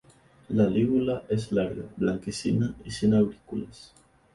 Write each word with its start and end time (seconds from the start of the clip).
La 0.49 0.67
lígula 0.67 1.25
es 1.29 1.51
larga, 1.51 1.83
blanquecina 1.95 2.73
y 2.83 2.89
sin 2.89 3.13
aurículas. 3.13 3.93